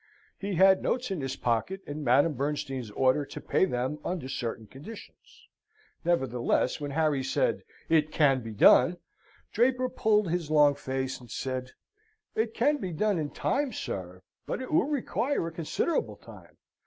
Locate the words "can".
8.11-8.41, 12.55-12.77